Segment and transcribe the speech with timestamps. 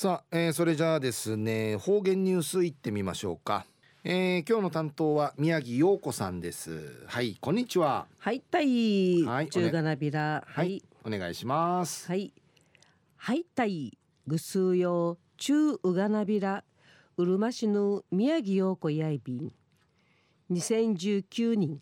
[0.00, 3.66] さあ、えー、それじゃあですね方言ニュースいってみましょうか、
[4.04, 7.04] えー、今日の担当は宮城陽子さんです。
[7.08, 8.06] はいこんにちは。
[8.16, 10.44] はいたいはい中がなびら。
[10.46, 12.06] はい、お願いします。
[12.06, 12.32] はい。
[13.16, 13.98] はいたい
[14.28, 16.62] ぐすうよ中うがなびら。
[17.16, 19.52] うるま市の宮城陽子やいびん。
[20.52, 21.80] 2019年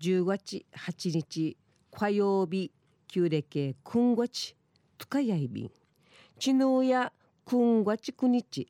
[0.00, 1.58] 10月8日。
[1.94, 2.72] 火曜日。
[3.08, 4.56] 旧暦くんごち。
[4.96, 5.70] とかやいびん。
[6.38, 7.12] 知能や
[7.52, 8.66] くんがちくにち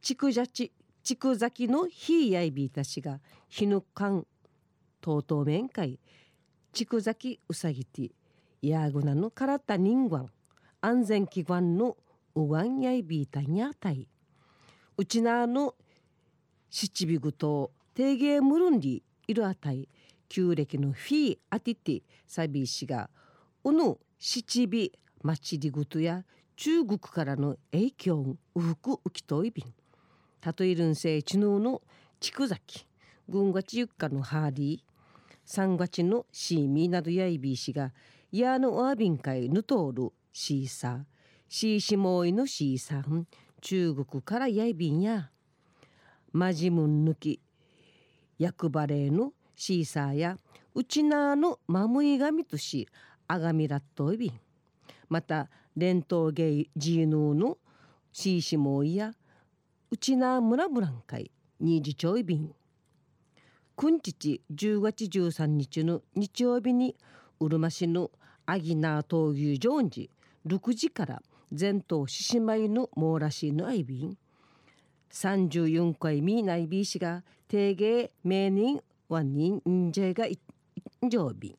[0.00, 0.72] ちくじゃち
[1.04, 4.26] ちくざきのひいやいびいたしがひぬかん
[5.00, 6.00] とうとう面会
[6.72, 8.10] ちくざきうさぎて
[8.60, 10.26] やぐなのからた人間
[10.80, 11.96] 安全祈願の
[12.34, 14.08] うがんやいびいたにあたい。
[14.96, 15.76] うちなの
[16.70, 19.88] 七尾ぐと定芸ムルンリいるあたい
[20.28, 23.10] 旧暦のフィーアティティサビーシが
[23.62, 24.90] うぬ七尾
[25.22, 26.24] まちりぐとや
[26.64, 29.74] 中国からの影響を服浮きといびん。
[30.40, 31.82] たとえるんせいちのうの
[32.20, 32.86] 畜崎
[33.28, 34.92] 軍がちゆっかのハーリー
[35.44, 37.92] 三月のシーミーなどやいびいしが
[38.30, 41.00] やのわびんかいぬとおるシーサー
[41.48, 43.24] シーシモイのシーサー
[43.60, 45.30] 中国からやいびんや。
[46.30, 47.40] マジムン抜き
[48.38, 50.36] 役場例のシーサーや
[50.76, 52.88] うちなのマムイガミとし
[53.26, 54.40] あがみらっといびん。
[55.12, 57.58] また伝統芸ジーヌーの
[58.14, 59.12] シーシモイや
[59.90, 62.54] うちな村ブラン会にじちょいびん。
[63.76, 66.96] くんちち10月13日の日曜日に
[67.40, 68.10] うるま市の
[68.46, 70.10] アギナー闘牛ジョンジ
[70.46, 74.16] 6時から全島獅子舞の網羅市のアイビン
[75.10, 80.24] 34回ミーナイビー氏が定芸名人ワンニンンジェが
[81.06, 81.54] 常備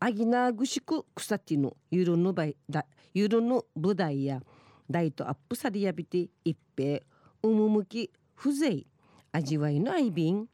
[0.00, 4.40] アギナーグシク草ティのゆるぬばいだゆるぬ舞台や
[4.90, 7.00] 大とアップされやびて一平
[7.42, 8.82] うむむき風情
[9.32, 10.46] 味わいのアイビン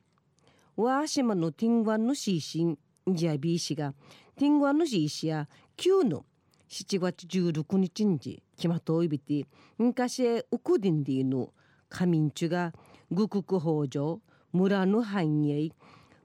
[0.77, 2.79] ワーシマのティンワンのシーシン
[3.09, 3.95] ジャビー氏が
[4.37, 6.25] ティンワンのシーシや旧の
[6.69, 8.19] 7月16日に
[8.57, 11.53] 決まといびて昔ウクディンディの
[11.89, 12.73] 仮眠中が
[13.11, 14.21] 愚国法上
[14.53, 15.71] 村の繁栄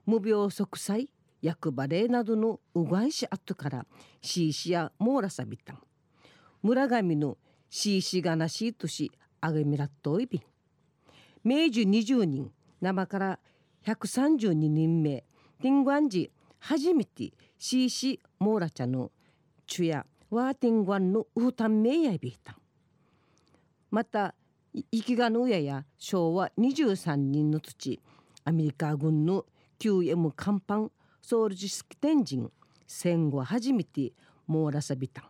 [0.05, 1.09] 無病息災
[1.45, 3.85] 役場例などのうがいし後から
[4.19, 5.79] シーシやモーラサビタン
[6.63, 7.37] 村上の
[7.69, 9.11] シーシがなしとし
[9.41, 10.41] あげみらっといび
[11.43, 12.51] 明治20人
[12.81, 13.39] 生から
[13.85, 15.23] 132人目
[15.61, 19.11] ティングアンジ初めてシーシモーラチャの
[19.67, 22.55] チュヤワーティングアンのウータンメイヤビータン
[23.91, 24.33] また
[24.73, 28.01] 生きがの親や昭和23人の土
[28.45, 29.45] アメリカ軍の
[29.79, 30.89] QM 艦板
[31.27, 32.51] ソウルジス天神
[32.85, 34.13] 戦後初めて
[34.45, 35.25] 網羅さびたん。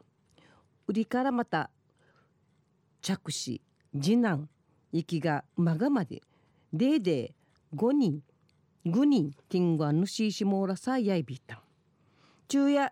[0.87, 1.69] 売りからまた
[3.01, 3.61] 着手
[3.97, 4.49] 次男
[4.91, 6.21] 息がまがまで
[6.73, 8.21] デーデー5人
[8.85, 11.59] 5人ティングアヌシーシモーラサやいびたん。
[12.49, 12.91] 昼夜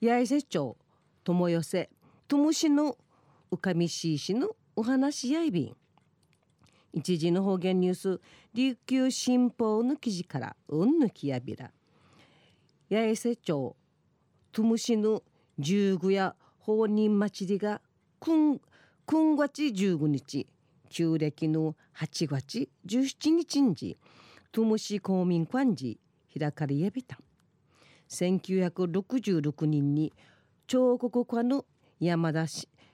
[0.00, 0.76] 八重瀬町
[1.24, 1.90] 友寄せ
[2.28, 2.96] ともしの
[3.50, 5.76] うかみしいしのお話やいびん。
[6.92, 8.20] 一時の方言ニュース
[8.54, 11.72] 琉球新報の記事からうんぬきやびら。
[12.88, 13.76] 八重瀬町
[14.52, 15.22] とむしの
[15.58, 17.80] 十具や法人祭りが
[18.20, 18.60] くん
[19.04, 20.46] くんがち15日
[20.88, 23.96] 旧暦の8月17日に
[24.52, 25.96] とむし公民館寺
[26.38, 27.18] 開かれやびた。
[28.08, 30.12] 1966年に
[30.68, 31.64] 彫刻家の
[31.98, 32.46] 山田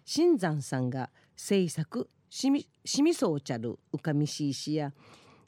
[0.05, 4.93] 新山さんが制作しみしみそうちゃるうかみしいしや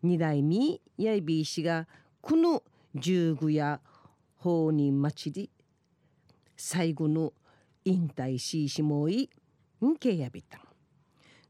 [0.03, 1.89] 二代目やいびいしが
[2.21, 2.63] この
[2.95, 3.81] 十具や
[4.45, 5.49] 法人町で
[6.55, 7.33] 最後の
[7.87, 9.31] 引退しいしもい
[9.83, 10.61] んけやびた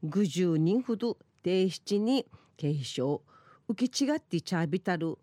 [0.00, 2.24] ぐじゅう人ほど提出に
[2.56, 3.20] 継承
[3.66, 5.18] 受け違ってちゃびたる。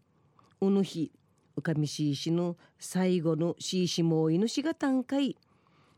[0.59, 1.13] うぬひ
[1.55, 5.37] うかみしいしの最後のしいしもいのしがたんかい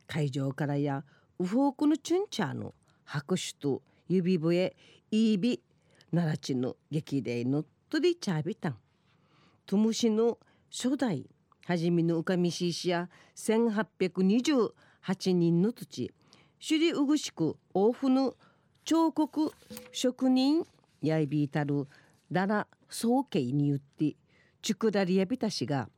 [0.06, 1.04] 会場からや
[1.40, 4.76] ウフォークのチュンチャーの拍手と指笛
[5.10, 5.60] イービ
[6.12, 8.78] 奈良地の激励のとりちゃびたん。
[9.66, 10.38] とむしの
[10.70, 11.26] 初代
[11.66, 15.86] はじめのうかみしいしや1828人の土。
[15.86, 16.12] 地
[16.66, 18.36] 首里うぐしく大府の
[18.86, 19.52] 彫刻
[19.92, 20.66] 職人
[21.02, 21.88] やいびいたる
[22.32, 24.16] だら総計によって
[24.62, 25.90] ちくだりやびたしが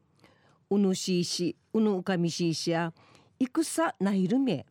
[0.72, 2.94] うぬしいしうぬうかみしいしや
[3.40, 4.66] 戦ないるめ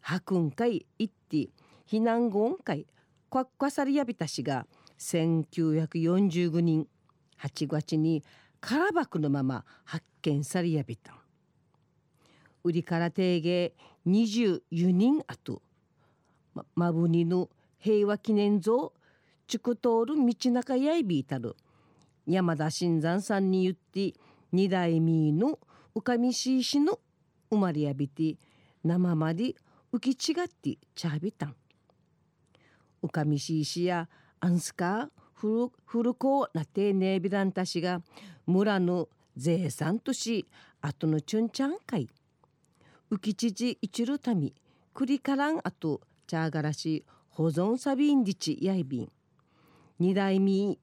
[0.00, 1.48] 白雲会行って
[1.88, 2.86] 避難後音会
[3.28, 4.66] こっかさりやびたしが
[4.98, 6.86] 1945人
[7.40, 8.22] 8月に
[8.60, 11.14] 空箱のまま発見されやびた。
[12.62, 13.74] 売りから定芸
[14.06, 15.62] 24人あと
[16.54, 18.92] ままぶにぬ平和記念像
[19.46, 21.56] ちく通る道中やいびいたる。
[22.26, 24.14] 山田新山さんに言って
[24.52, 25.58] 二代目の
[25.94, 27.00] うかみしいしの
[27.50, 28.36] 生まれやびて
[28.84, 29.54] 生まで
[29.92, 31.56] 浮き違ってちゃびたん。
[33.02, 34.08] うかみしいしや
[34.40, 38.02] アンスカー古古子なてねびらんたしが
[38.46, 39.08] 村の
[39.40, 40.46] 税産とし
[40.82, 42.08] 後のチュンちゃんかい
[43.10, 44.54] 浮きちじ一るたみ
[44.92, 49.12] くりからんあとチャーガラシ保存サビンディチやいびん
[49.98, 50.76] 二代目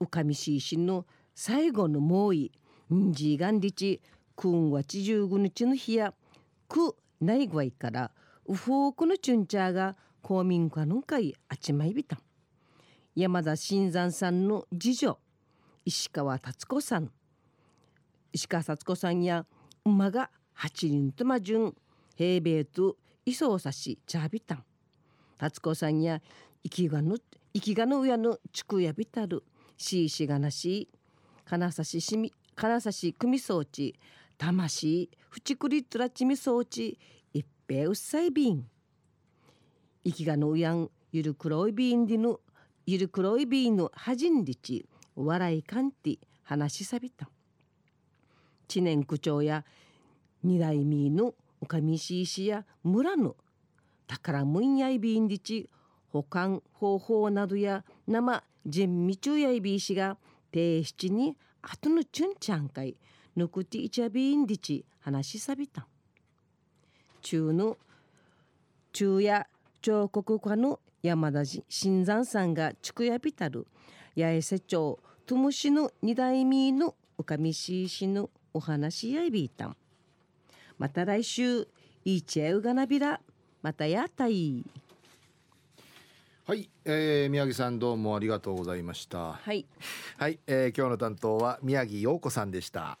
[0.00, 1.04] うかみしいしの
[1.34, 2.50] 最後の猛威
[2.92, 4.00] んじがんりち
[4.36, 6.14] くんはちじゅうぐ日の日や。
[6.68, 8.10] くないぐわいから
[8.46, 12.18] うふうくのチュンチャーが公民館の会あちまいびた。
[13.14, 15.18] 山田新山さんの次女
[15.84, 17.10] 石川達子さん。
[18.32, 19.44] 石川達子さんや
[19.84, 21.74] 馬が八人とまじゅん
[22.16, 22.96] 平米と
[23.26, 24.64] 磯をさしちゃびたん
[25.38, 26.20] 達子さんや
[26.62, 27.18] 生きがの
[27.54, 29.42] 生きがの親のちくやびたる。
[29.76, 30.88] しいしがなし
[31.44, 33.98] 金指ししみ金指組装置
[34.38, 36.98] 魂ふちくりとらちみ装置
[37.32, 38.64] 一平うっさいびん
[40.04, 42.36] 生きがの親んゆる黒いびんでぬ
[42.86, 44.86] ゆる黒いびんのはじんりち
[45.16, 47.26] 笑いかんて話しさびた。
[47.26, 47.28] ん
[48.72, 49.66] 知念区長や
[50.42, 53.36] 二代目のおかみしいしや村の
[54.06, 55.68] 宝むんやいびんりち
[56.08, 60.16] 保管方法などや生人味中やいびいしが
[60.54, 62.96] 提出に後のチュンちゃんかい
[63.36, 65.86] ぬくていちゃびんりち話しさびた
[67.20, 67.76] 中の
[68.94, 69.48] 中や
[69.82, 73.66] 彫刻家の山田新山さんがちくやびたる
[74.16, 79.76] 八重瀬町ともしの二代目のおかみしいしのお話やいびいたん。
[80.78, 81.68] また来週
[82.04, 83.20] いちえうがなびら
[83.62, 84.64] またやったい。
[86.44, 89.34] はい、えー、宮城さんどうもありがとうございました。
[89.34, 89.64] はい。
[90.18, 92.98] はい、えー、今日の担当は宮城陽子さんでした